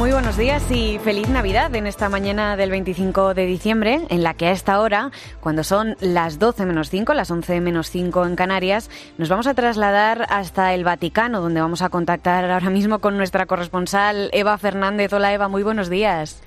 [0.00, 4.32] Muy buenos días y feliz Navidad en esta mañana del 25 de diciembre, en la
[4.32, 8.34] que a esta hora, cuando son las 12 menos 5, las 11 menos 5 en
[8.34, 13.18] Canarias, nos vamos a trasladar hasta el Vaticano, donde vamos a contactar ahora mismo con
[13.18, 15.12] nuestra corresponsal Eva Fernández.
[15.12, 16.42] Hola Eva, muy buenos días.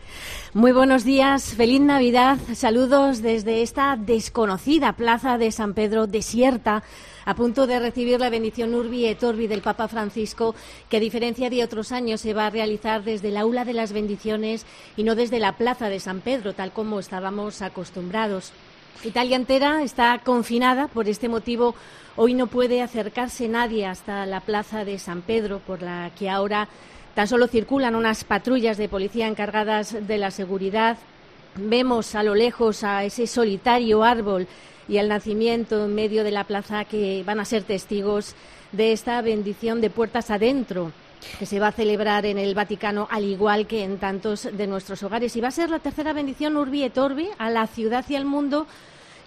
[0.53, 6.83] Muy buenos días, feliz Navidad, saludos desde esta desconocida plaza de San Pedro desierta
[7.25, 10.53] a punto de recibir la bendición Urbi et Orbi del Papa Francisco,
[10.89, 13.93] que a diferencia de otros años se va a realizar desde el aula de las
[13.93, 18.51] bendiciones y no desde la plaza de San Pedro, tal como estábamos acostumbrados.
[19.03, 21.75] Italia entera está confinada, por este motivo
[22.15, 26.69] hoy no puede acercarse nadie hasta la plaza de San Pedro, por la que ahora
[27.15, 30.97] tan solo circulan unas patrullas de policía encargadas de la seguridad.
[31.55, 34.47] Vemos a lo lejos a ese solitario árbol
[34.87, 38.35] y el nacimiento en medio de la plaza que van a ser testigos
[38.71, 40.91] de esta bendición de puertas adentro
[41.39, 45.03] que se va a celebrar en el Vaticano al igual que en tantos de nuestros
[45.03, 48.15] hogares y va a ser la tercera bendición Urbi et Orbi a la ciudad y
[48.15, 48.67] al mundo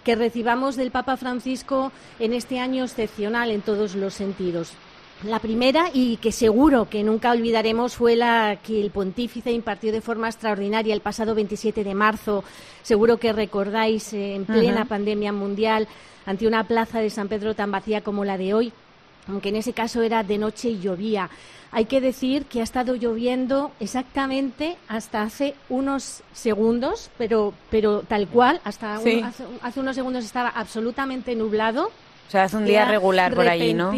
[0.03, 4.73] que recibamos del Papa Francisco en este año excepcional en todos los sentidos.
[5.23, 10.01] La primera, y que seguro que nunca olvidaremos, fue la que el pontífice impartió de
[10.01, 12.43] forma extraordinaria el pasado 27 de marzo.
[12.83, 15.87] Seguro que recordáis, eh, en plena pandemia mundial,
[16.27, 18.71] ante una plaza de San Pedro tan vacía como la de hoy,
[19.27, 21.31] aunque en ese caso era de noche y llovía.
[21.71, 28.27] Hay que decir que ha estado lloviendo exactamente hasta hace unos segundos, pero, pero tal
[28.27, 31.91] cual, hasta hace unos segundos estaba absolutamente nublado
[32.27, 33.93] o sea, hace un día regular por allí, ¿no?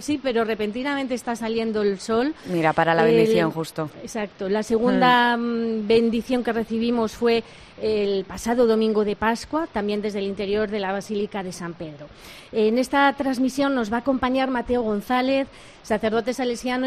[0.00, 2.34] Sí, pero repentinamente está saliendo el sol.
[2.46, 3.90] Mira, para la bendición, justo.
[4.02, 4.48] Exacto.
[4.48, 5.82] La segunda hmm.
[5.82, 7.44] mm, bendición que recibimos fue
[7.82, 12.06] el pasado domingo de Pascua, también desde el interior de la Basílica de San Pedro.
[12.52, 15.46] En esta transmisión nos va a acompañar Mateo González,
[15.82, 16.86] sacerdote salesiano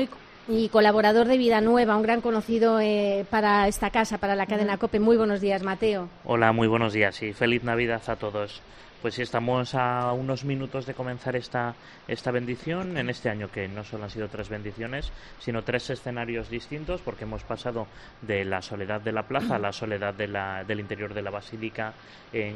[0.49, 4.77] y colaborador de Vida Nueva, un gran conocido eh, para esta casa, para la cadena
[4.77, 4.99] COPE.
[4.99, 6.09] Muy buenos días, Mateo.
[6.25, 8.61] Hola, muy buenos días y feliz Navidad a todos.
[9.01, 11.75] Pues estamos a unos minutos de comenzar esta,
[12.07, 16.49] esta bendición en este año, que no solo han sido tres bendiciones, sino tres escenarios
[16.49, 17.85] distintos, porque hemos pasado
[18.23, 21.29] de la soledad de la plaza a la soledad de la, del interior de la
[21.29, 21.93] basílica
[22.33, 22.55] en,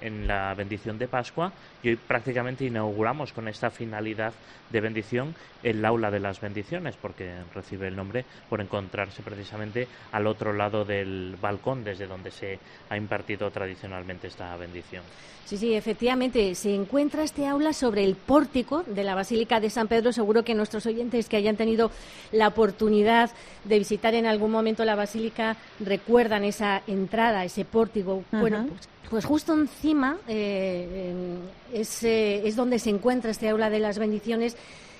[0.00, 4.32] en la bendición de Pascua, y hoy prácticamente inauguramos con esta finalidad
[4.70, 10.26] de bendición el aula de las bendiciones, porque recibe el nombre por encontrarse precisamente al
[10.26, 15.02] otro lado del balcón desde donde se ha impartido tradicionalmente esta bendición.
[15.44, 16.54] Sí, sí, efectivamente.
[16.54, 20.12] Se encuentra este aula sobre el pórtico de la Basílica de San Pedro.
[20.12, 21.90] Seguro que nuestros oyentes que hayan tenido
[22.32, 23.30] la oportunidad
[23.64, 28.24] de visitar en algún momento la Basílica recuerdan esa entrada, ese pórtico.
[28.32, 31.14] Bueno, pues, pues, justo encima eh,
[31.72, 34.56] es, eh, es donde se encuentra este aula de las bendiciones,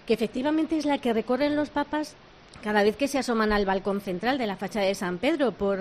[0.07, 2.15] que efectivamente es la que recorren los papas
[2.63, 5.79] cada vez que se asoman al balcón central de la fachada de San Pedro, por,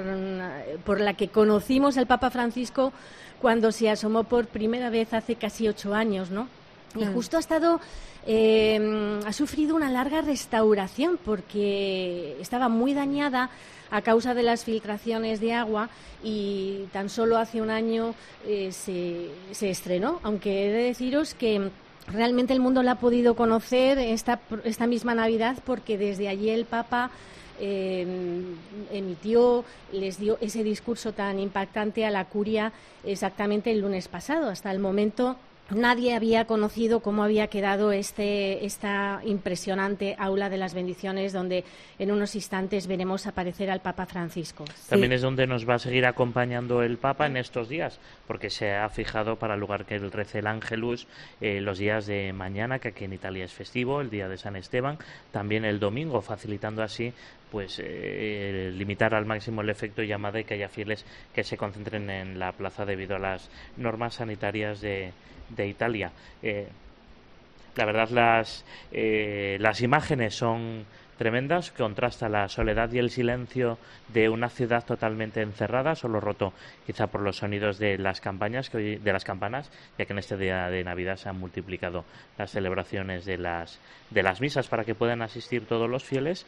[0.84, 2.94] por la que conocimos al Papa Francisco
[3.42, 6.48] cuando se asomó por primera vez hace casi ocho años, ¿no?
[6.96, 7.14] Y mm.
[7.14, 7.80] justo ha estado,
[8.26, 13.50] eh, ha sufrido una larga restauración porque estaba muy dañada
[13.92, 15.90] a causa de las filtraciones de agua
[16.24, 18.16] y tan solo hace un año
[18.48, 21.70] eh, se, se estrenó, aunque he de deciros que
[22.08, 26.66] realmente el mundo la ha podido conocer esta, esta misma Navidad porque desde allí el
[26.66, 27.12] Papa
[27.60, 28.56] Em,
[28.92, 32.74] emitió, les dio ese discurso tan impactante a la curia
[33.04, 34.50] exactamente el lunes pasado.
[34.50, 35.38] Hasta el momento
[35.72, 41.64] Nadie había conocido cómo había quedado este, esta impresionante aula de las bendiciones, donde
[41.98, 44.64] en unos instantes veremos aparecer al Papa Francisco.
[44.88, 48.76] También es donde nos va a seguir acompañando el Papa en estos días, porque se
[48.76, 51.08] ha fijado para el lugar que él rece el Ángelus
[51.42, 54.56] eh, los días de mañana, que aquí en Italia es festivo, el día de San
[54.56, 55.00] Esteban,
[55.32, 57.12] también el domingo, facilitando así
[57.52, 62.10] pues eh, limitar al máximo el efecto llamada y que haya fieles que se concentren
[62.10, 65.14] en la plaza debido a las normas sanitarias de
[65.50, 66.12] de Italia.
[66.42, 66.68] Eh,
[67.76, 70.86] la verdad, las, eh, las imágenes son
[71.18, 73.78] tremendas, contrasta la soledad y el silencio
[74.10, 76.54] de una ciudad totalmente encerrada, solo roto
[76.86, 80.36] quizá por los sonidos de las campañas que de las campanas, ya que en este
[80.36, 82.04] día de Navidad se han multiplicado
[82.38, 83.80] las celebraciones de las
[84.10, 86.46] de las misas para que puedan asistir todos los fieles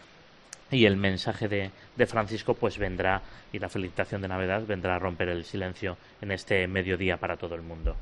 [0.71, 3.21] y el mensaje de, de Francisco pues vendrá
[3.51, 7.55] y la felicitación de Navidad vendrá a romper el silencio en este mediodía para todo
[7.55, 7.95] el mundo.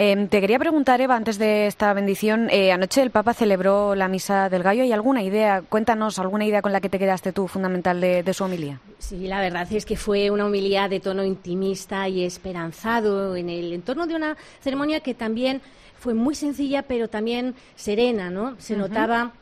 [0.00, 4.06] Em, te quería preguntar, Eva, antes de esta bendición, eh, anoche el Papa celebró la
[4.06, 4.84] Misa del Gallo.
[4.84, 8.44] ¿Hay alguna idea, cuéntanos, alguna idea con la que te quedaste tú fundamental de, su
[8.44, 8.78] homilía?
[9.00, 13.72] Sí, la verdad es que fue una homilía de tono intimista y esperanzado en el
[13.72, 15.60] entorno de una ceremonia que también
[15.98, 18.54] fue muy sencilla, pero también serena, ¿no?
[18.60, 19.32] Se notaba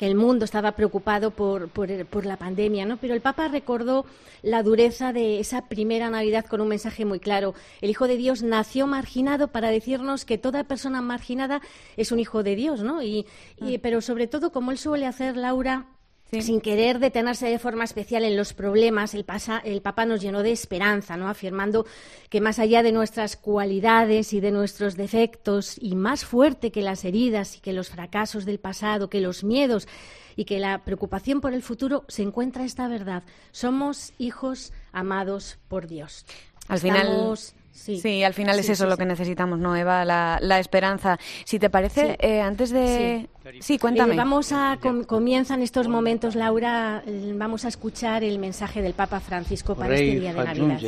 [0.00, 2.96] el mundo estaba preocupado por, por, la pandemia, ¿no?
[2.98, 4.04] Pero el Papa recordó
[4.42, 7.54] la dureza de esa primera Navidad con un mensaje muy claro.
[7.80, 11.60] El Hijo de Dios nació marginado para decirnos que toda persona marginada
[11.96, 13.02] es un hijo de Dios, ¿no?
[13.02, 13.26] y,
[13.60, 13.66] ah.
[13.82, 15.86] pero sobre todo, como él suele hacer, Laura,
[16.30, 19.24] sin querer detenerse de forma especial en los problemas, el,
[19.64, 21.28] el Papa nos llenó de esperanza, ¿no?
[21.28, 21.86] afirmando
[22.28, 27.04] que más allá de nuestras cualidades y de nuestros defectos, y más fuerte que las
[27.04, 29.86] heridas y que los fracasos del pasado, que los miedos
[30.34, 33.22] y que la preocupación por el futuro, se encuentra esta verdad.
[33.52, 36.26] Somos hijos amados por Dios.
[36.68, 37.36] Al final
[37.76, 40.04] Sí, al final es eso lo que necesitamos, ¿no, Eva?
[40.04, 41.18] La, esperanza.
[41.44, 43.28] Si te parece, eh, antes de...
[43.60, 44.14] Sí, cuéntame.
[44.14, 44.78] Eh, vamos a...
[45.06, 50.20] comienzan estos momentos, Laura, eh, vamos a escuchar el mensaje del Papa Francisco para este
[50.20, 50.80] día de Navidad.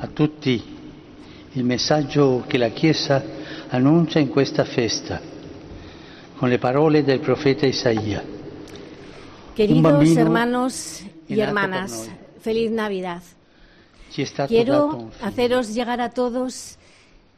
[0.00, 0.62] a tutti
[1.52, 3.22] il messaggio che la Chiesa
[3.68, 5.20] annuncia in questa festa,
[6.36, 8.22] con le parole del profeta Isaías.
[9.54, 12.08] Queridos hermanos y hermanas,
[12.40, 13.22] feliz Navidad.
[14.48, 16.78] Quiero haceros llegar a todos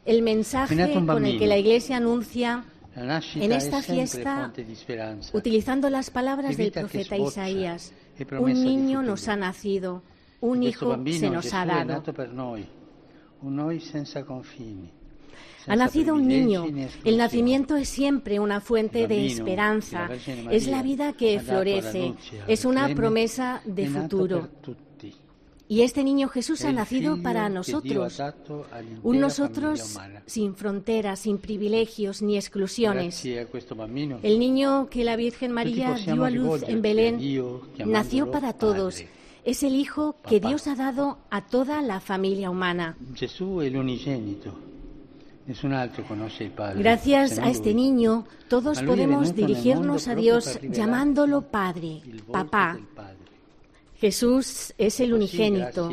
[0.05, 0.75] el mensaje
[1.05, 2.65] con el que la Iglesia anuncia
[2.95, 4.51] en esta fiesta,
[5.33, 7.93] utilizando las palabras del profeta Isaías,
[8.39, 10.03] un niño nos ha nacido,
[10.41, 12.03] un hijo se nos ha dado.
[15.67, 16.65] Ha nacido un niño.
[17.03, 20.09] El nacimiento es siempre una fuente de esperanza.
[20.51, 22.13] Es la vida que florece.
[22.47, 24.49] Es una promesa de futuro.
[25.67, 28.21] Y este niño Jesús ha nacido para nosotros,
[29.01, 33.23] un nosotros sin fronteras, sin privilegios ni exclusiones.
[33.25, 37.19] El niño que la Virgen María dio a luz en Belén
[37.85, 39.03] nació para todos.
[39.45, 42.97] Es el Hijo que Dios ha dado a toda la familia humana.
[46.75, 52.01] Gracias a este niño, todos podemos dirigirnos a Dios llamándolo Padre,
[52.31, 52.79] Papá.
[54.03, 55.89] Jesús es el unigénito.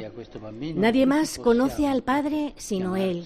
[0.75, 3.23] Nadie más conoce al Padre sino Él.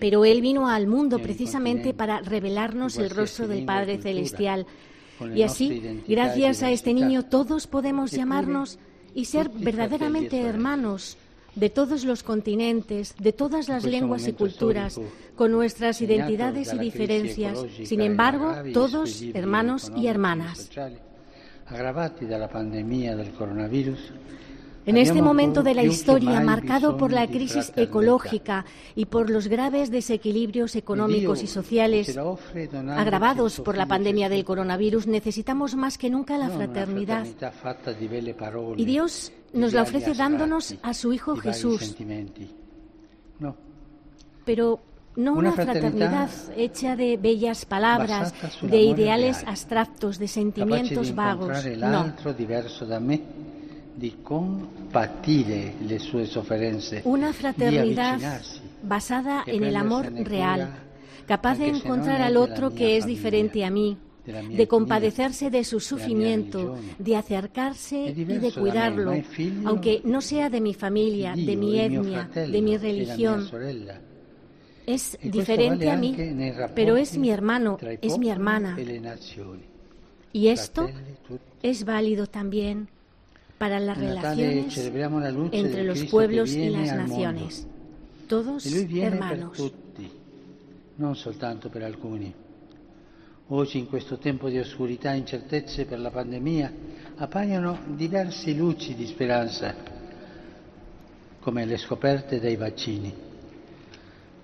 [0.00, 4.66] Pero Él vino al mundo precisamente para revelarnos el rostro del Padre Celestial.
[5.32, 8.80] Y así, gracias a este niño, todos podemos llamarnos
[9.14, 11.18] y ser verdaderamente hermanos
[11.54, 15.00] de todos los continentes, de todas las lenguas y culturas,
[15.36, 20.68] con nuestras identidades y diferencias, sin embargo, todos hermanos y hermanas
[24.86, 28.64] en este momento de la historia, marcado por la crisis ecológica
[28.94, 32.18] y por los graves desequilibrios económicos y sociales
[32.96, 37.26] agravados por la pandemia del coronavirus, necesitamos más que nunca la fraternidad.
[38.76, 41.94] Y Dios nos la ofrece dándonos a su Hijo Jesús.
[44.44, 44.80] Pero
[45.16, 51.64] no una fraternidad hecha de bellas palabras, de ideales abstractos, de sentimientos vagos.
[51.78, 52.14] No.
[57.04, 58.18] Una fraternidad
[58.82, 60.70] basada en el amor real,
[61.26, 66.76] capaz de encontrar al otro que es diferente a mí, de compadecerse de su sufrimiento,
[66.98, 69.12] de acercarse y de cuidarlo,
[69.64, 73.48] aunque no sea de mi familia, de mi etnia, de mi religión
[74.94, 76.16] es diferente a mí,
[76.74, 78.76] pero es mi hermano, es mi hermana.
[80.32, 80.88] Y esto
[81.62, 82.88] es válido también
[83.58, 84.78] para las relaciones
[85.52, 87.66] entre los pueblos y las naciones.
[88.28, 89.72] Todos hermanos.
[91.00, 92.32] non soltanto per alcuni.
[93.48, 96.72] Oggi, in questo tempo di oscurità e incertezze per la pandemia,
[97.16, 99.74] appaiono diverse luci di speranza,
[101.40, 103.29] come le scoperte dei vaccini.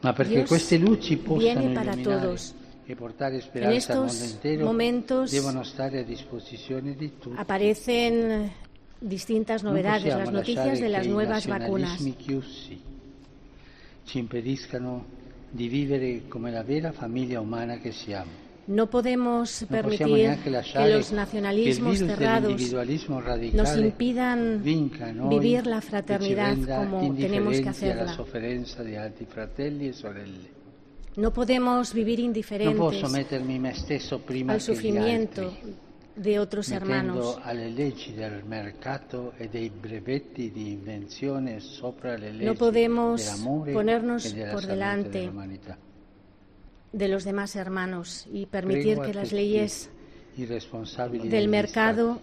[0.07, 2.55] Ma perché Dios queste luci possano para todos.
[2.89, 7.37] e portare speranza al mondo intero, momentos devono stare a disposizione di tutti.
[7.37, 8.49] Aparecen
[9.01, 12.01] distintas novedades, las noticias de las nuevas vacunas.
[12.17, 12.81] Chiusi
[14.05, 15.05] ci impediscano
[15.51, 18.46] di vivere come la vera famiglia umana che siamo.
[18.67, 22.75] No podemos permitir que los nacionalismos cerrados
[23.53, 28.17] nos impidan vivir la fraternidad como tenemos que hacerla.
[31.17, 33.05] No podemos vivir indiferentes
[34.49, 35.53] al sufrimiento
[36.17, 37.39] de otros hermanos.
[42.41, 43.43] No podemos
[43.73, 45.31] ponernos por delante
[46.93, 49.91] de los demás hermanos y permitir que las leyes
[50.37, 52.21] del mercado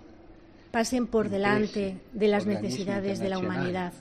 [0.71, 3.93] pasen por delante de las necesidades de la humanidad.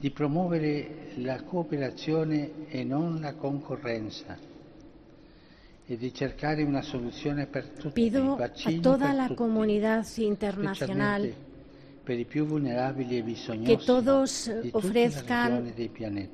[0.00, 4.38] Di promuovere la cooperazione e non la concorrenza
[7.92, 8.48] Pido a
[8.80, 11.34] toda la comunidad internacional
[12.04, 15.72] que todos ofrezcan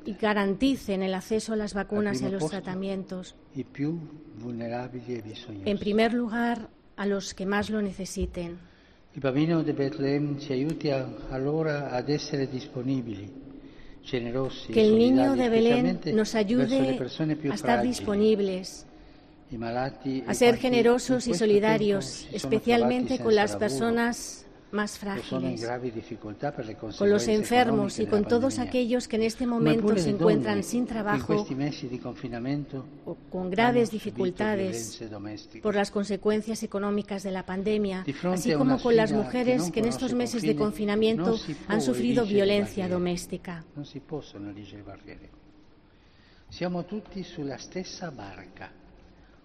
[0.04, 3.34] y garanticen el acceso a las vacunas y a los tratamientos.
[5.64, 8.58] En primer lugar, a los que más lo necesiten.
[14.72, 16.98] Que el niño de Belén nos ayude
[17.50, 18.86] a estar disponibles
[20.26, 25.66] a ser generosos y solidarios, especialmente con las personas más frágiles,
[26.98, 31.46] con los enfermos y con todos aquellos que en este momento se encuentran sin trabajo
[33.04, 35.00] o con graves dificultades
[35.62, 40.12] por las consecuencias económicas de la pandemia, así como con las mujeres que en estos
[40.14, 43.64] meses de confinamiento han sufrido violencia doméstica.
[46.48, 48.70] Siamo tutti sulla stessa barca.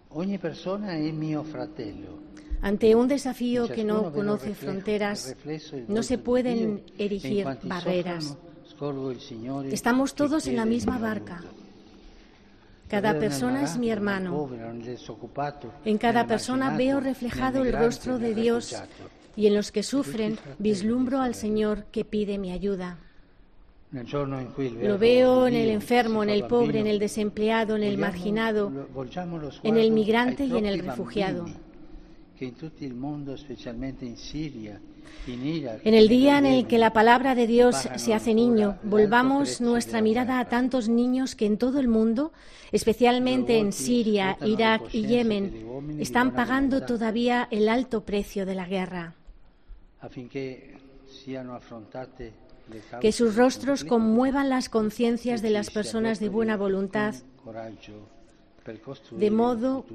[0.09, 2.29] Ogni persona è mio fratello.
[2.61, 5.35] Ante un desafío que no conoce fronteras,
[5.87, 8.37] no se pueden erigir barreras.
[9.71, 11.43] Estamos todos en la misma barca.
[12.87, 14.49] Cada persona es mi hermano.
[15.85, 18.75] En cada persona veo reflejado el rostro de Dios
[19.35, 22.97] y en los que sufren vislumbro al Señor que pide mi ayuda.
[23.91, 28.71] Lo veo en el enfermo, en el pobre, en el desempleado, en el marginado,
[29.63, 31.45] en el migrante y en el refugiado.
[35.85, 40.01] En el día en el que la palabra de Dios se hace niño, volvamos nuestra
[40.01, 42.31] mirada a tantos niños que en todo el mundo,
[42.71, 49.13] especialmente en Siria, Irak y Yemen, están pagando todavía el alto precio de la guerra.
[53.01, 57.13] Que sus rostros conmuevan las conciencias de las personas de buena voluntad,
[59.11, 59.85] de modo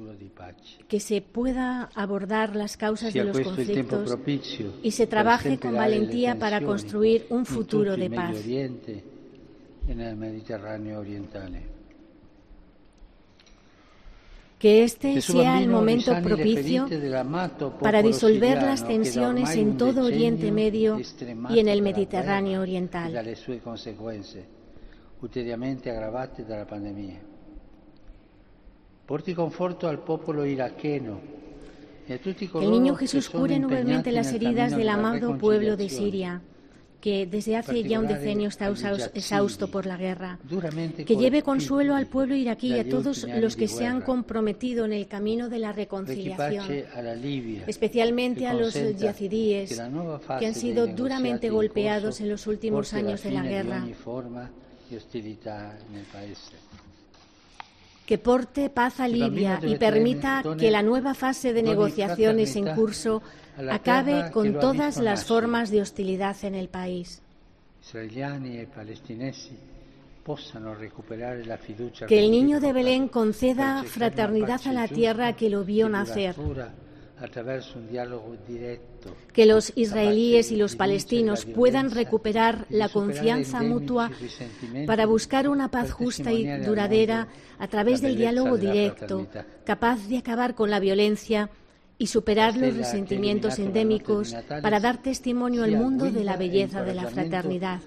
[0.87, 4.17] que se pueda abordar las causas de los conflictos
[4.83, 8.35] y se trabaje con valentía para construir un futuro de paz.
[14.59, 16.87] Que este sea el momento propicio
[17.79, 20.99] para disolver las tensiones en todo Oriente Medio
[21.49, 23.13] y en el Mediterráneo Oriental.
[23.13, 23.19] Que
[32.07, 36.41] el niño Jesús cure nuevamente las heridas del amado pueblo de Siria
[37.01, 38.69] que desde hace ya un decenio está
[39.13, 40.39] exhausto por la guerra,
[41.05, 44.93] que lleve consuelo al pueblo iraquí y a todos los que se han comprometido en
[44.93, 46.65] el camino de la reconciliación,
[47.67, 49.81] especialmente a los yazidíes
[50.39, 53.85] que han sido duramente golpeados en los últimos años de la guerra
[58.07, 63.21] que porte paz a Libia y permita que la nueva fase de negociaciones en curso
[63.69, 67.21] acabe con todas las formas de hostilidad en el país.
[72.07, 76.35] Que el niño de Belén conceda fraternidad a la tierra que lo vio nacer.
[79.33, 84.11] Que los israelíes y los palestinos puedan recuperar la confianza mutua
[84.85, 89.27] para buscar una paz justa y duradera a través del diálogo directo,
[89.65, 91.49] capaz de acabar con la violencia
[91.97, 97.07] y superar los resentimientos endémicos para dar testimonio al mundo de la belleza de la
[97.07, 97.81] fraternidad.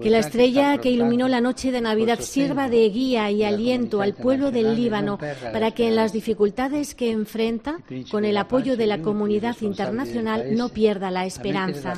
[0.00, 4.14] Que la estrella que iluminó la noche de Navidad sirva de guía y aliento al
[4.14, 5.18] pueblo del Líbano
[5.52, 7.78] para que en las dificultades que enfrenta,
[8.10, 11.94] con el apoyo de la comunidad internacional, no pierda la esperanza.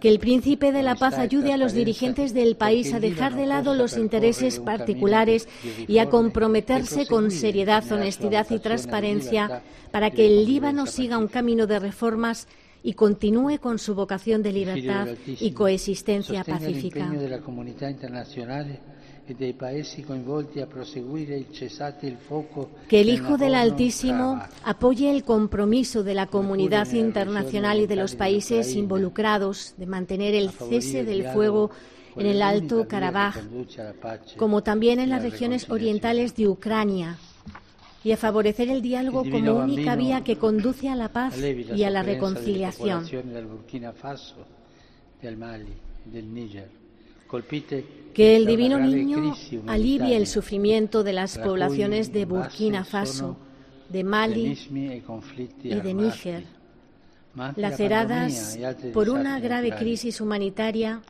[0.00, 3.46] Que el príncipe de la paz ayude a los dirigentes del país a dejar de
[3.46, 5.48] lado los intereses particulares
[5.88, 11.66] y a comprometerse con seriedad, honestidad y transparencia para que el Líbano siga un camino
[11.66, 12.46] de reformas
[12.84, 17.10] y continúe con su vocación de libertad y coexistencia pacífica.
[22.88, 28.14] Que el Hijo del Altísimo apoye el compromiso de la comunidad internacional y de los
[28.16, 31.70] países involucrados de mantener el cese del fuego
[32.16, 33.36] en el Alto Karabaj,
[34.36, 37.18] como también en las regiones orientales de Ucrania,
[38.04, 41.90] y a favorecer el diálogo como única vía que conduce a la paz y a
[41.90, 43.04] la reconciliación
[48.14, 49.34] que el divino niño
[49.66, 53.36] alivie el sufrimiento de las poblaciones de Burkina Faso,
[53.88, 54.58] de Mali
[55.62, 56.44] y de Níger,
[57.56, 58.58] laceradas
[58.92, 61.02] por una grave crisis humanitaria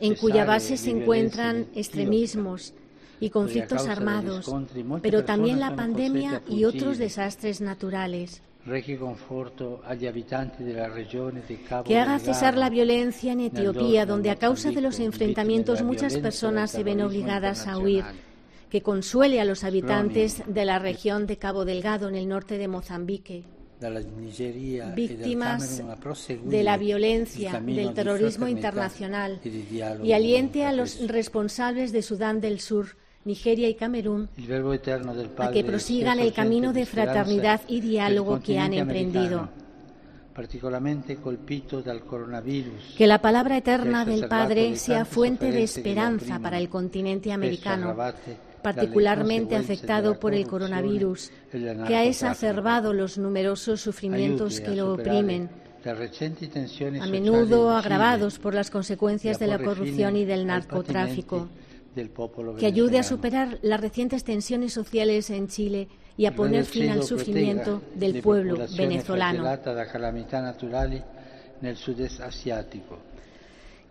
[0.00, 2.74] en cuya base se encuentran extremismos
[3.20, 4.52] y conflictos armados,
[5.00, 8.42] pero también la pandemia y otros desastres naturales.
[11.84, 16.70] Que haga cesar la violencia en Etiopía, donde a causa de los enfrentamientos muchas personas
[16.70, 18.04] se ven obligadas a huir.
[18.70, 22.68] Que consuele a los habitantes de la región de Cabo Delgado, en el norte de
[22.68, 23.44] Mozambique.
[24.94, 25.82] víctimas
[26.44, 29.40] de la violencia, del terrorismo internacional
[30.02, 34.28] y aliente a los responsables de Sudán del Sur, Nigeria y Camerún
[35.38, 39.48] a que prosigan el camino de fraternidad y diálogo que han emprendido.
[42.96, 47.96] Que la palabra eterna del Padre sea fuente de esperanza para el continente americano
[48.64, 51.30] particularmente afectado por el coronavirus,
[51.86, 55.50] que ha exacerbado los numerosos sufrimientos que lo oprimen,
[55.84, 61.50] a menudo agravados por las consecuencias de la corrupción y del narcotráfico,
[62.58, 67.02] que ayude a superar las recientes tensiones sociales en Chile y a poner fin al
[67.02, 69.44] sufrimiento del pueblo venezolano.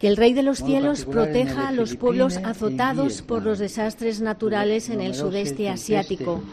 [0.03, 4.89] que el Rey de los Cielos proteja a los pueblos azotados por los desastres naturales
[4.89, 6.43] en el sudeste asiático,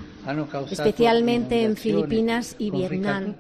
[0.71, 3.35] especialmente en Filipinas y Vietnam,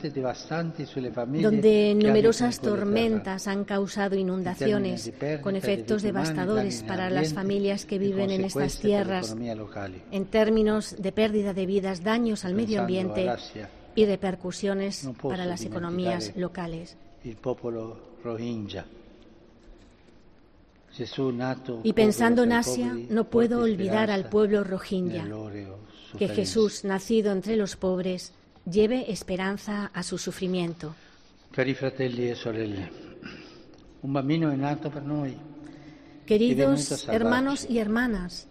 [1.40, 8.44] donde numerosas tormentas han causado inundaciones con efectos devastadores para las familias que viven en
[8.44, 9.36] estas tierras,
[10.10, 13.30] en términos de pérdida de vidas, daños al medio ambiente
[13.94, 16.96] y repercusiones para las economías locales.
[21.84, 25.26] Y pensando en Asia, no puedo olvidar al pueblo rohingya,
[26.18, 28.32] que Jesús, nacido entre los pobres,
[28.70, 30.94] lleve esperanza a su sufrimiento.
[31.56, 31.74] E
[36.26, 38.46] Queridos hermanos y hermanas,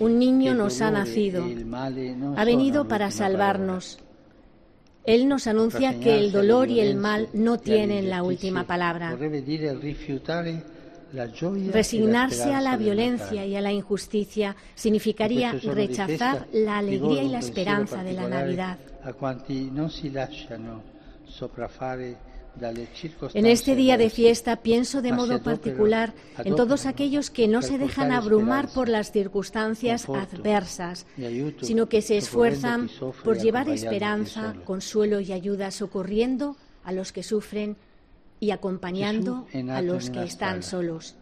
[0.00, 1.66] un niño nos ha nacido, e
[2.36, 3.98] ha venido para salvarnos.
[5.04, 9.16] Él nos anuncia que el dolor y el mal no tienen la última palabra.
[11.12, 18.02] Resignarse a la violencia y a la injusticia significaría rechazar la alegría y la esperanza
[18.02, 18.78] de la Navidad.
[23.34, 27.78] En este día de fiesta pienso de modo particular en todos aquellos que no se
[27.78, 31.06] dejan abrumar por las circunstancias adversas,
[31.60, 32.88] sino que se esfuerzan
[33.22, 37.76] por llevar esperanza, consuelo y ayuda, socorriendo a los que sufren
[38.40, 41.14] y acompañando a los que están solos.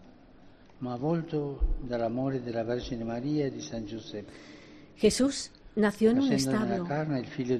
[4.96, 6.87] Jesús nació en un establo,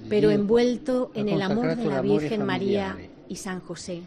[0.09, 2.97] pero envuelto en el amor de la Virgen María
[3.29, 4.03] y San José.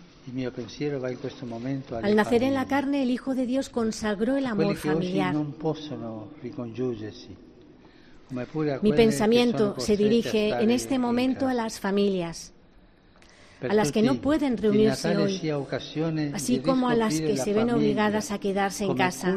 [2.03, 5.35] Al nacer en la carne, el Hijo de Dios consagró el amor familiar.
[8.81, 12.53] Mi pensamiento se dirige en este momento a las familias
[13.61, 15.41] a las que no pueden reunirse hoy,
[16.33, 19.35] así como a las que se ven obligadas a quedarse en casa.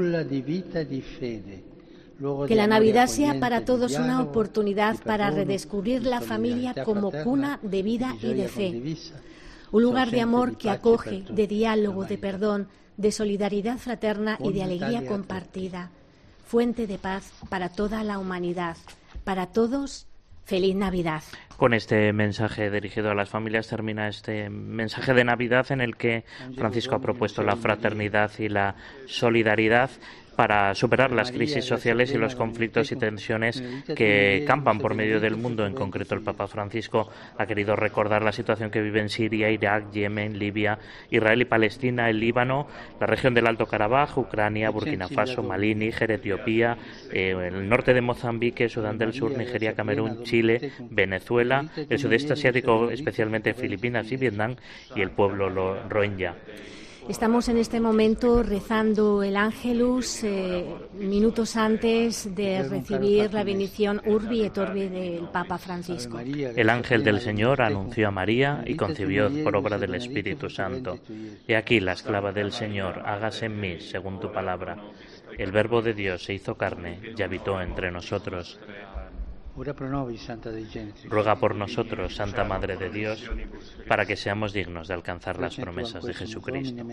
[2.46, 7.82] Que la Navidad sea para todos una oportunidad para redescubrir la familia como cuna de
[7.82, 8.96] vida y de fe,
[9.72, 14.62] un lugar de amor que acoge, de diálogo, de perdón, de solidaridad fraterna y de
[14.62, 15.90] alegría compartida,
[16.44, 18.76] fuente de paz para toda la humanidad,
[19.24, 20.06] para todos
[20.44, 21.22] Feliz Navidad.
[21.56, 26.24] Con este mensaje dirigido a las familias termina este mensaje de Navidad en el que
[26.56, 28.76] Francisco ha propuesto la fraternidad y la
[29.06, 29.90] solidaridad
[30.40, 33.62] para superar las crisis sociales y los conflictos y tensiones
[33.94, 35.66] que campan por medio del mundo.
[35.66, 39.92] En concreto, el Papa Francisco ha querido recordar la situación que vive en Siria, Irak,
[39.92, 40.78] Yemen, Libia,
[41.10, 46.10] Israel y Palestina, el Líbano, la región del Alto Karabaj, Ucrania, Burkina Faso, Malí, Níger,
[46.10, 46.78] Etiopía,
[47.12, 52.90] eh, el norte de Mozambique, Sudán del Sur, Nigeria, Camerún, Chile, Venezuela, el sudeste asiático,
[52.90, 54.56] especialmente Filipinas y Vietnam,
[54.96, 56.34] y el pueblo Rohingya.
[57.08, 64.44] Estamos en este momento rezando el Ángelus eh, minutos antes de recibir la bendición Urbi
[64.44, 66.18] et Orbi del Papa Francisco.
[66.20, 70.98] El ángel del Señor anunció a María y concibió por obra del Espíritu Santo.
[71.48, 74.76] He aquí la esclava del Señor, hágase en mí según tu palabra.
[75.36, 78.58] El Verbo de Dios se hizo carne y habitó entre nosotros.
[79.56, 83.30] Ruega por nosotros, Santa Madre de Dios,
[83.88, 86.84] para que seamos dignos de alcanzar las promesas de Jesucristo.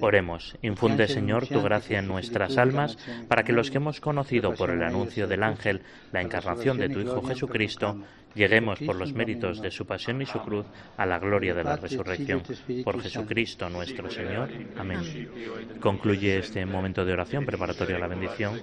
[0.00, 2.98] Oremos, infunde Señor tu gracia en nuestras almas,
[3.28, 7.00] para que los que hemos conocido por el anuncio del ángel la encarnación de tu
[7.00, 7.96] Hijo Jesucristo,
[8.34, 11.76] lleguemos por los méritos de su pasión y su cruz a la gloria de la
[11.76, 12.42] resurrección.
[12.84, 14.50] Por Jesucristo nuestro Señor.
[14.76, 15.30] Amén.
[15.80, 18.60] Concluye este momento de oración preparatorio a la bendición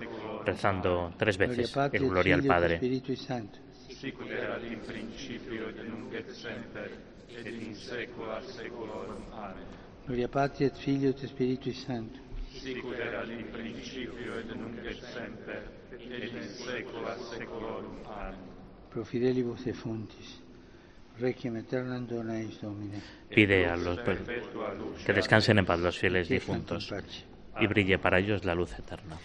[0.48, 2.80] rezando tres veces el Gloria al Padre.
[10.06, 12.20] Gloria Patri et Filio et Spiritui Sancto.
[12.58, 17.98] Sicut erat in principio et nunc et semper et in saecula saeculorum.
[18.08, 18.40] Amen.
[18.90, 20.42] Pro fidelibus fontis.
[21.20, 23.02] Requiem aeternam dona eis Domine.
[23.30, 24.00] Pide a los
[25.06, 26.94] que descansen en paz los fieles difuntos
[27.60, 29.18] y brille para ellos la luz eterna.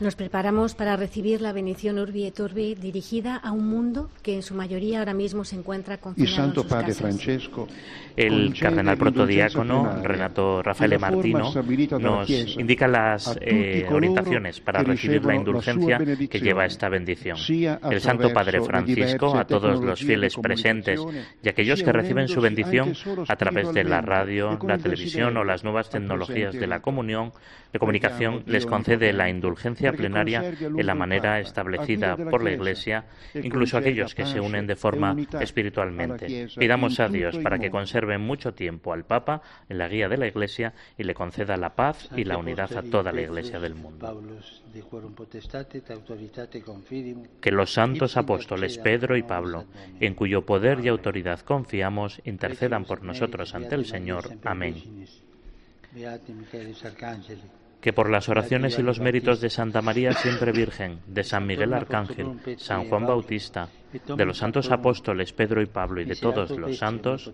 [0.00, 4.42] Nos preparamos para recibir la bendición Urbi et Orbi dirigida a un mundo que en
[4.42, 7.00] su mayoría ahora mismo se encuentra confinado Santo en sus Padre casas.
[7.00, 7.66] Francesco
[8.14, 11.52] El cardenal protodiácono Renato Rafael Martino
[11.98, 17.36] nos indica las eh, orientaciones para recibir la indulgencia que lleva esta bendición.
[17.90, 21.00] El Santo Padre Francisco, a todos los fieles presentes
[21.42, 22.92] y aquellos que reciben su bendición
[23.26, 27.32] a través de la radio, la televisión o las nuevas tecnologías de la comunión,
[27.72, 33.76] de comunicación, les concede la indulgencia plenaria en la manera establecida por la Iglesia, incluso
[33.76, 36.48] aquellos que se unen de forma espiritualmente.
[36.56, 40.26] Pidamos a Dios para que conserve mucho tiempo al Papa en la guía de la
[40.26, 44.22] Iglesia y le conceda la paz y la unidad a toda la Iglesia del mundo.
[47.40, 49.66] Que los santos apóstoles Pedro y Pablo,
[50.00, 54.30] en cuyo poder y autoridad confiamos, intercedan por nosotros ante el Señor.
[54.44, 54.74] Amén.
[57.80, 61.72] Que por las oraciones y los méritos de Santa María siempre Virgen, de San Miguel
[61.72, 66.76] Arcángel, San Juan Bautista, de los santos apóstoles Pedro y Pablo y de todos los
[66.76, 67.32] santos,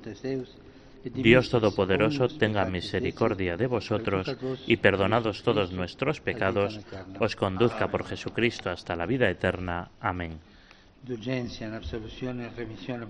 [1.04, 6.80] Dios Todopoderoso tenga misericordia de vosotros y perdonados todos nuestros pecados,
[7.18, 9.90] os conduzca por Jesucristo hasta la vida eterna.
[10.00, 10.38] Amén.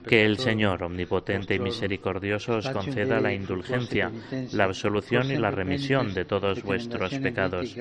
[0.08, 4.10] Que el Señor, omnipotente y misericordioso, os conceda la indulgencia,
[4.52, 7.76] la absolución y la remisión de todos vuestros pecados,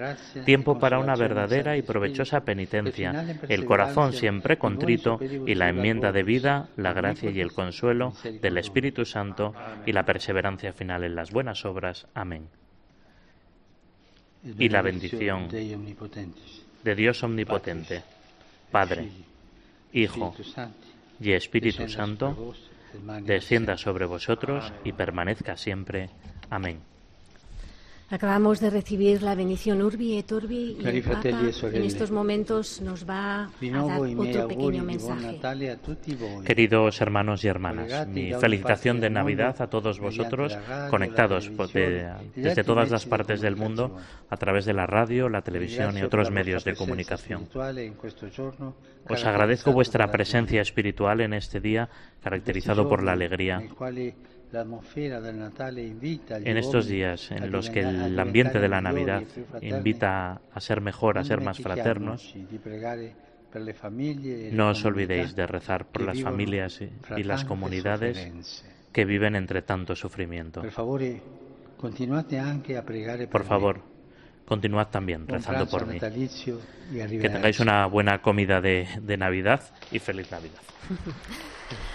[0.46, 6.24] tiempo para una verdadera y provechosa penitencia, el corazón siempre contrito y la enmienda de
[6.24, 9.54] vida, la gracia y el consuelo del Espíritu Santo
[9.86, 12.08] y la perseverancia final en las buenas obras.
[12.14, 12.48] Amén.
[14.60, 18.04] Y la bendición de Dios omnipotente,
[18.70, 19.10] Padre,
[19.94, 20.34] Hijo
[21.20, 22.54] y Espíritu Santo,
[23.22, 26.10] descienda sobre vosotros y permanezca siempre.
[26.50, 26.93] Amén.
[28.14, 33.10] Acabamos de recibir la bendición Urbi et Orbi y el Papa en estos momentos nos
[33.10, 35.40] va a dar otro pequeño mensaje.
[36.46, 40.56] Queridos hermanos y hermanas, mi felicitación de Navidad a todos vosotros
[40.92, 41.50] conectados
[42.36, 43.98] desde todas las partes del mundo
[44.30, 47.50] a través de la radio, la televisión y otros medios de comunicación.
[49.10, 51.90] Os agradezco vuestra presencia espiritual en este día
[52.22, 53.60] caracterizado por la alegría.
[56.46, 59.24] En estos días en los que el ambiente de la Navidad
[59.62, 62.34] invita a ser mejor, a ser más fraternos,
[64.52, 66.90] no os olvidéis de rezar por las familias y-
[67.24, 68.18] las comunidades
[68.92, 70.62] que viven entre tanto sufrimiento.
[70.62, 70.72] Por
[73.44, 73.82] favor, me.
[73.82, 73.82] favor,
[74.46, 76.00] continuad también rezando por mí.
[76.00, 79.62] Que tengáis una buena comida de, de Navidad
[79.92, 80.62] y feliz Navidad.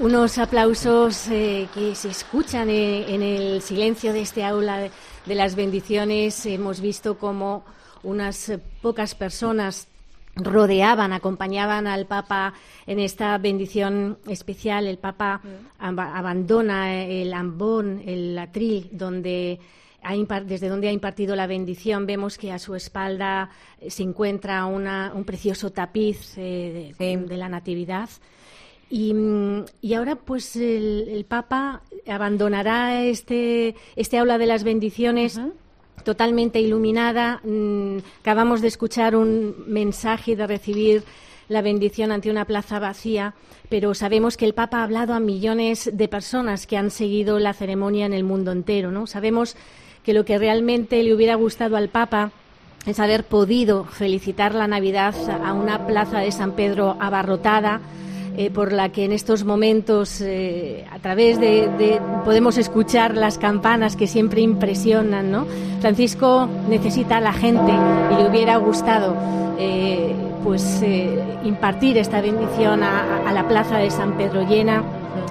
[0.00, 4.90] Unos aplausos eh, que se escuchan eh, en el silencio de este aula
[5.24, 6.44] de, las bendiciones.
[6.46, 7.64] Hemos visto como
[8.02, 8.52] unas
[8.82, 9.86] pocas personas
[10.34, 12.54] rodeaban, acompañaban al Papa
[12.86, 14.88] en esta bendición especial.
[14.88, 15.40] El Papa
[15.78, 19.60] aba- abandona el ambón, el atril, donde
[20.02, 22.04] ha desde donde ha impartido la bendición.
[22.04, 23.48] Vemos que a su espalda
[23.88, 28.08] se encuentra una- un precioso tapiz eh, de- de la Natividad.
[28.90, 29.14] Y,
[29.80, 35.40] y ahora, pues, el, el Papa abandonará este, este aula de las bendiciones
[36.04, 37.40] totalmente iluminada.
[37.44, 41.02] Mm, Acabamos de escuchar un mensaje de recibir
[41.48, 43.34] la bendición ante una plaza vacía,
[43.68, 47.52] pero sabemos que el Papa ha hablado a millones de personas que han seguido la
[47.52, 49.06] ceremonia en el mundo entero, ¿no?
[49.06, 49.56] Sabemos
[50.04, 52.30] que lo que realmente le hubiera gustado al Papa
[52.86, 57.80] es haber podido felicitar la Navidad a una plaza de San Pedro abarrotada,
[58.36, 63.38] eh, por la que en estos momentos, eh, a través de, de- podemos escuchar las
[63.38, 65.46] campanas que siempre impresionan, ¿no?
[65.80, 67.72] Francisco necesita a la gente
[68.12, 69.14] y le hubiera gustado
[69.58, 70.82] eh, pues
[71.44, 74.82] impartir esta bendición a, la plaza de San Pedro llena.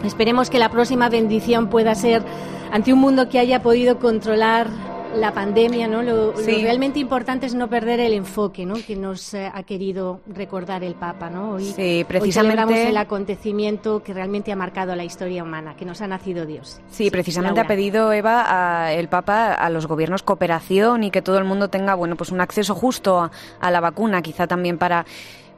[0.03, 2.23] Esperemos que la próxima bendición pueda ser
[2.71, 4.67] ante un mundo que haya podido controlar
[5.15, 6.01] la pandemia, ¿no?
[6.01, 8.75] Lo, realmente importante es no perder el enfoque, ¿no?
[8.75, 11.51] Que nos eh, ha querido recordar el Papa, ¿no?
[11.51, 16.07] Hoy, sí, precisamente el acontecimiento que realmente ha marcado la historia humana, que nos ha
[16.07, 16.81] nacido Dios.
[16.89, 21.43] Sí, precisamente ha pedido Eva el Papa a los gobiernos cooperación y que todo el
[21.43, 25.05] mundo tenga, bueno, pues un acceso justo a la vacuna, quizá también para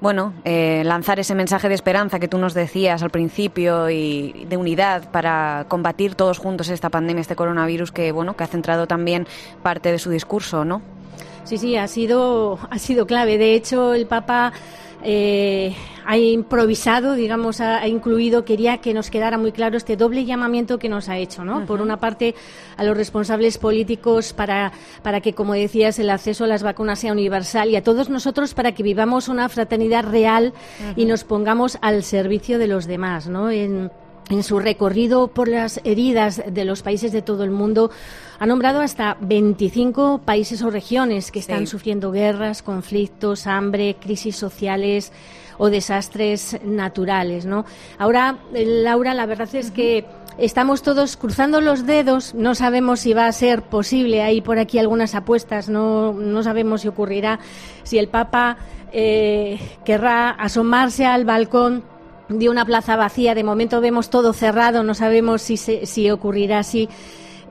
[0.02, 4.58] bueno, eh, lanzar ese mensaje de esperanza que tú nos decías al principio y de
[4.58, 9.28] unidad para combatir todos juntos esta pandemia, este coronavirus que, bueno, que ha centrado también
[9.64, 10.82] parte de su discurso, ¿no?
[11.46, 13.38] Sí, sí, ha sido, ha sido clave.
[13.38, 14.52] De hecho, el Papa
[15.06, 20.80] eh, ha improvisado, digamos, ha, incluido, quería que nos quedara muy claro este doble llamamiento
[20.80, 21.66] que nos ha hecho, ¿no?
[21.66, 22.36] Por una parte,
[22.78, 24.72] a los responsables políticos para,
[25.04, 28.54] para que, como decías, el acceso a las vacunas sea universal y a todos nosotros
[28.54, 30.54] para que vivamos una fraternidad real
[30.96, 33.50] y nos pongamos al servicio de los demás, ¿no?
[33.52, 33.92] En,
[34.30, 37.92] en su recorrido por las heridas de los países de todo el mundo,
[38.40, 45.12] ha nombrado hasta 25 países o regiones que están sufriendo guerras, conflictos, hambre, crisis sociales
[45.58, 47.66] o desastres naturales, ¿no?
[47.98, 50.06] Ahora, Laura, la verdad es que
[50.38, 54.80] estamos todos cruzando los dedos, no sabemos si va a ser posible, hay por aquí
[54.80, 57.40] algunas apuestas, no, no sabemos si ocurrirá,
[57.84, 58.58] si el Papa
[58.92, 61.84] eh, querrá asomarse al balcón
[62.30, 63.36] de una plaza vacía.
[63.36, 66.90] De momento vemos todo cerrado, no sabemos si, si ocurrirá así.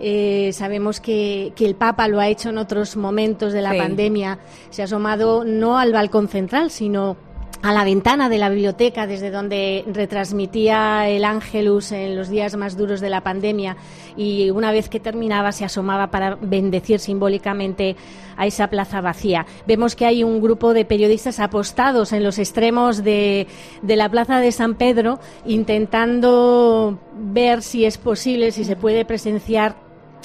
[0.00, 4.38] Eh, sabemos que, que, el Papa lo ha hecho en otros momentos de la pandemia.
[4.70, 7.16] Se ha asomado no al balcón central, sino
[7.64, 12.76] a la ventana de la biblioteca desde donde retransmitía el Ángelus en los días más
[12.76, 13.78] duros de la pandemia
[14.18, 17.96] y una vez que terminaba se asomaba para bendecir simbólicamente
[18.36, 19.46] a esa plaza vacía.
[19.66, 23.46] Vemos que hay un grupo de periodistas apostados en los extremos de,
[23.80, 29.74] de la plaza de San Pedro intentando ver si es posible, si se puede presenciar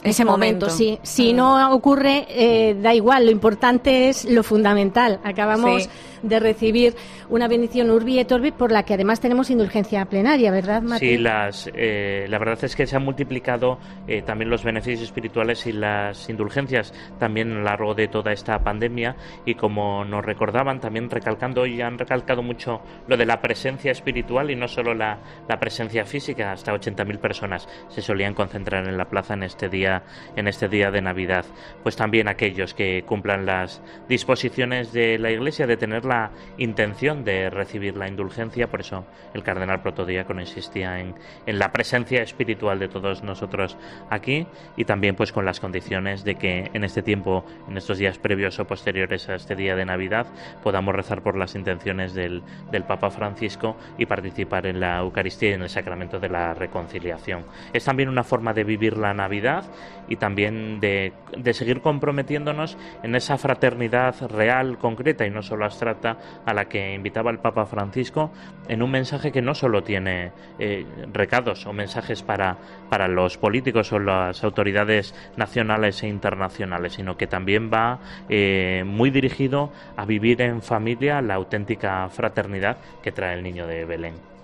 [0.04, 0.98] ese momento, sí.
[1.04, 3.26] Si no ocurre, eh, da igual.
[3.26, 5.20] Lo importante es lo fundamental.
[5.24, 5.90] Acabamos
[6.22, 6.96] de recibir
[7.30, 11.08] una bendición Urbi et Orbi por la que además tenemos indulgencia plenaria, ¿verdad, Mati?
[11.08, 15.66] Sí, las, eh, la verdad es que se han multiplicado eh, también los beneficios espirituales
[15.68, 20.80] y las indulgencias también a lo largo de toda esta pandemia y como nos recordaban,
[20.80, 25.20] también recalcando y han recalcado mucho lo de la presencia espiritual y no solo la,
[25.48, 30.04] la presencia física, hasta 80.000 personas se solían concentrar en la plaza en este día
[30.36, 31.46] en este día de Navidad.
[31.84, 37.50] Pues también aquellos que cumplan las disposiciones de la Iglesia de tener la intención de
[37.50, 42.90] recibir la indulgencia, por eso el cardenal protodiácono insistía en, en la presencia espiritual de
[42.90, 43.78] todos nosotros
[44.10, 48.18] aquí y también pues con las condiciones de que en este tiempo, en estos días
[48.18, 50.28] previos o posteriores a este día de Navidad,
[50.64, 55.54] podamos rezar por las intenciones del, del Papa Francisco y participar en la Eucaristía y
[55.54, 57.46] en el sacramento de la reconciliación.
[57.74, 59.66] Es también una forma de vivir la Navidad
[60.08, 65.99] y también de, de seguir comprometiéndonos en esa fraternidad real, concreta y no solo abstracta
[66.06, 68.32] a la que invitaba el Papa Francisco
[68.68, 72.58] en un mensaje que no solo tiene eh, recados o mensajes para,
[72.90, 79.10] para los políticos o las autoridades nacionales e internacionales, sino que también va eh, muy
[79.10, 84.39] dirigido a vivir en familia la auténtica fraternidad que trae el niño de Belén.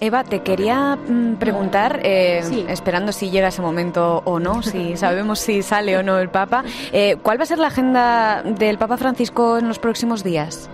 [0.00, 5.38] Eva, te quería mm, preguntar, eh, esperando si llega ese momento o no, si sabemos
[5.38, 8.96] si sale o no el Papa, eh, ¿cuál va a ser la agenda del Papa
[8.96, 10.68] Francisco en los próximos días?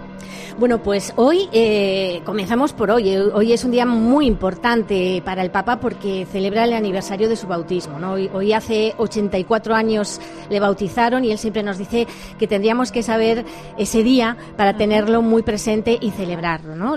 [0.59, 3.17] Bueno, pues hoy eh, comenzamos por hoy.
[3.17, 7.47] Hoy es un día muy importante para el Papa porque celebra el aniversario de su
[7.47, 7.99] bautismo.
[7.99, 8.13] ¿no?
[8.13, 12.07] Hoy, hace 84 años le bautizaron y él siempre nos dice
[12.39, 13.45] que tendríamos que saber
[13.79, 16.77] ese día para tenerlo muy presente y celebrarlo.
[16.77, 16.97] ¿no?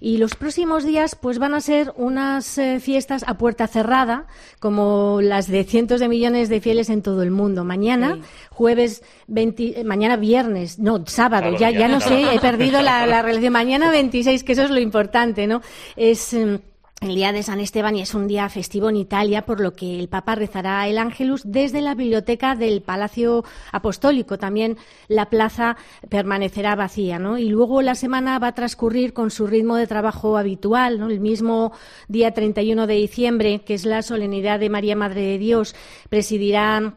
[0.00, 4.26] Y los próximos días pues van a ser unas eh, fiestas a puerta cerrada,
[4.60, 7.64] como las de cientos de millones de fieles en todo el mundo.
[7.64, 8.18] Mañana,
[8.50, 13.52] jueves 20, mañana viernes, no, sábado, ya, ya no sé, he perdido la, la relación.
[13.52, 15.62] Mañana 26, que eso es lo importante, ¿no?
[15.96, 16.58] Es em,
[17.04, 19.98] el día de San Esteban y es un día festivo en Italia, por lo que
[19.98, 24.38] el Papa rezará el Ángelus desde la biblioteca del Palacio Apostólico.
[24.38, 25.76] También la plaza
[26.08, 27.36] permanecerá vacía, ¿no?
[27.36, 31.10] Y luego la semana va a transcurrir con su ritmo de trabajo habitual, ¿no?
[31.10, 31.72] El mismo
[32.08, 35.74] día 31 de diciembre, que es la solemnidad de María Madre de Dios,
[36.08, 36.94] presidirá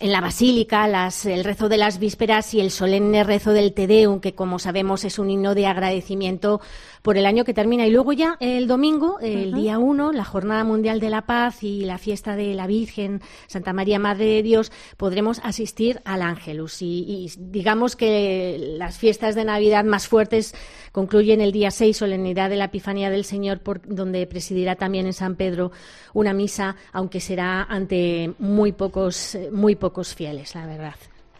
[0.00, 4.20] en la Basílica, el rezo de las vísperas y el solemne rezo del Te Deum,
[4.20, 6.60] que como sabemos es un himno de agradecimiento
[7.02, 7.86] por el año que termina.
[7.86, 11.84] Y luego ya el domingo, el día 1, la Jornada Mundial de la Paz y
[11.84, 16.80] la fiesta de la Virgen, Santa María Madre de Dios, podremos asistir al Ángelus.
[16.80, 20.54] Y, digamos que las fiestas de Navidad más fuertes
[20.92, 25.12] concluyen el día 6, solemnidad de la Epifanía del Señor, por, donde presidirá también en
[25.12, 25.72] San Pedro
[26.14, 30.94] una misa, aunque será ante muy pocos, muy pocos fieles, la verdad.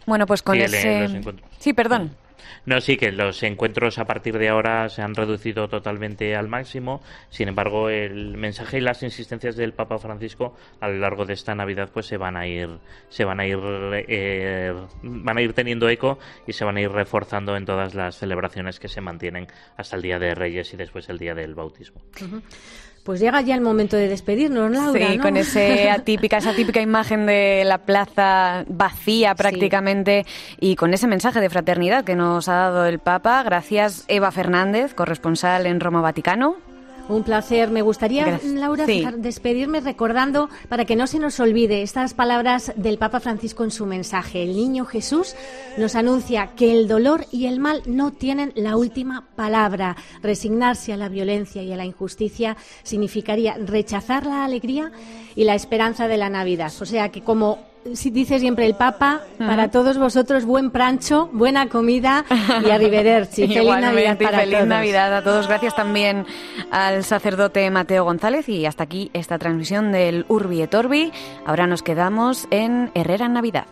[0.07, 1.23] Bueno, pues con ese...
[1.59, 2.17] Sí, perdón.
[2.67, 7.03] No, sí, que los encuentros a partir de ahora se han reducido totalmente al máximo.
[7.31, 11.55] Sin embargo, el mensaje y las insistencias del Papa Francisco a lo largo de esta
[11.55, 12.69] Navidad pues se van a ir
[13.09, 13.59] se van a ir
[14.09, 18.17] eh, van a ir teniendo eco y se van a ir reforzando en todas las
[18.17, 22.01] celebraciones que se mantienen hasta el Día de Reyes y después el Día del Bautismo.
[23.03, 25.11] Pues llega ya el momento de despedirnos, Laura.
[25.11, 30.25] Sí, con ese atípica, esa típica imagen de la plaza vacía prácticamente
[30.61, 33.43] y con ese mensaje de fraternidad que nos ha dado el Papa.
[33.43, 36.72] Gracias, Eva Fernández, corresponsal en Roma Vaticano.
[37.09, 37.71] Un placer.
[37.71, 38.87] Me gustaría, Laura,
[39.17, 43.87] despedirme recordando, para que no se nos olvide, estas palabras del Papa Francisco en su
[43.87, 44.43] mensaje.
[44.43, 45.35] El niño Jesús
[45.79, 49.97] nos anuncia que el dolor y el mal no tienen la última palabra.
[50.23, 54.93] Resignarse a la violencia y a la injusticia significaría rechazar la alegría
[55.35, 56.73] y la esperanza de la Navidad.
[56.81, 61.69] O sea que como si dice siempre el Papa, para todos vosotros buen prancho, buena
[61.69, 62.25] comida
[62.65, 63.47] y arrivederci.
[63.49, 65.49] Feliz Navidad para feliz Navidad a todos.
[65.49, 66.27] Gracias también
[66.71, 71.13] al sacerdote Mateo González y hasta aquí esta transmisión del Urbi et Orbi.
[71.45, 73.67] Ahora nos quedamos en Herrera en Navidad.